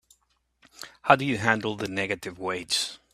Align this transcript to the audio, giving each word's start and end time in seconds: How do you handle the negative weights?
How 1.03 1.15
do 1.15 1.23
you 1.23 1.37
handle 1.37 1.75
the 1.75 1.87
negative 1.87 2.39
weights? 2.39 2.97